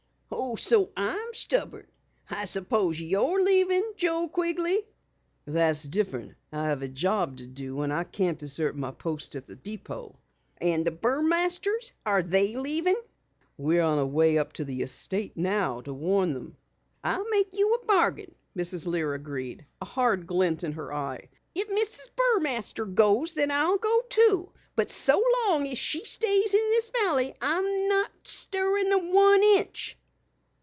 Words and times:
"Oh, 0.33 0.55
so 0.57 0.91
I'm 0.97 1.33
stubborn! 1.33 1.87
I 2.29 2.43
suppose 2.43 2.99
you're 2.99 3.41
leaving, 3.41 3.93
Joe 3.95 4.27
Quigley?" 4.27 4.85
"That's 5.45 5.83
different. 5.83 6.33
I 6.51 6.65
have 6.67 6.81
a 6.83 6.89
job 6.89 7.37
to 7.37 7.47
do 7.47 7.81
and 7.81 7.93
I 7.93 8.03
can't 8.03 8.37
desert 8.37 8.75
my 8.75 8.91
post 8.91 9.35
at 9.35 9.45
the 9.45 9.55
depot." 9.55 10.17
"And 10.59 10.83
the 10.85 10.91
Burmasters? 10.91 11.93
Are 12.05 12.21
they 12.21 12.57
leaving?" 12.57 12.99
"We're 13.57 13.83
on 13.83 13.97
our 13.97 14.05
way 14.05 14.37
up 14.37 14.51
to 14.53 14.65
the 14.65 14.81
estate 14.81 15.37
now 15.37 15.79
to 15.81 15.93
warn 15.93 16.33
them." 16.33 16.57
"I'll 17.01 17.29
make 17.29 17.49
you 17.57 17.73
a 17.75 17.85
bargain," 17.85 18.35
Mrs. 18.57 18.85
Lear 18.85 19.13
agreed, 19.13 19.65
a 19.81 19.85
hard 19.85 20.27
glint 20.27 20.65
in 20.65 20.73
her 20.73 20.91
eye. 20.93 21.29
"If 21.55 21.69
Mrs. 21.69 22.09
Burmaster 22.17 22.85
goes, 22.93 23.35
then 23.35 23.51
I'll 23.51 23.77
go 23.77 24.01
too. 24.09 24.51
But 24.75 24.89
so 24.89 25.21
long 25.47 25.65
as 25.67 25.77
she 25.77 26.03
stays 26.03 26.53
in 26.53 26.69
this 26.71 26.89
valley 26.89 27.33
I'm 27.41 27.87
not 27.87 28.09
stirrin' 28.25 29.13
one 29.13 29.43
inch!" 29.43 29.97